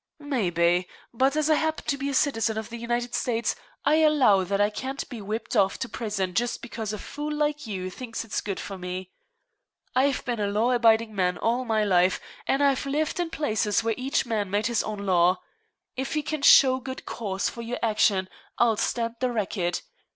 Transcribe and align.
"Maybe. 0.17 0.87
But 1.13 1.35
as 1.35 1.47
I 1.47 1.53
happen 1.53 1.85
to 1.85 1.95
be 1.95 2.09
a 2.09 2.15
citizen 2.15 2.57
of 2.57 2.69
the 2.69 2.77
United 2.77 3.13
States, 3.13 3.55
I 3.85 3.97
allow 3.97 4.43
that 4.43 4.59
I 4.59 4.71
can't 4.71 5.07
be 5.09 5.21
whipped 5.21 5.55
off 5.55 5.77
to 5.77 5.87
prison 5.87 6.33
just 6.33 6.63
because 6.63 6.91
a 6.91 6.97
fool 6.97 7.31
like 7.31 7.67
you 7.67 7.91
thinks 7.91 8.25
it's 8.25 8.41
good 8.41 8.59
for 8.59 8.79
me. 8.79 9.11
I've 9.95 10.25
been 10.25 10.39
a 10.39 10.47
law 10.47 10.71
abiding 10.71 11.13
man 11.13 11.37
all 11.37 11.65
my 11.65 11.83
life, 11.83 12.19
and 12.47 12.63
I've 12.63 12.87
lived 12.87 13.19
in 13.19 13.29
places 13.29 13.83
where 13.83 13.93
each 13.95 14.25
man 14.25 14.49
made 14.49 14.65
his 14.65 14.81
own 14.81 15.05
law. 15.05 15.39
If 15.95 16.15
you 16.15 16.23
can 16.23 16.41
show 16.41 16.79
good 16.79 17.05
cause 17.05 17.47
for 17.47 17.61
your 17.61 17.77
action, 17.83 18.27
I'll 18.57 18.77
stand 18.77 19.17
the 19.19 19.29
racket. 19.31 19.83